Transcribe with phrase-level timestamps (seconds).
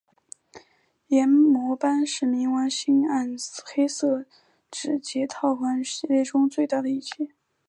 [1.09, 4.25] 炎魔斑是冥王星暗黑色
[4.71, 7.27] 指节套环系列中最大的一节。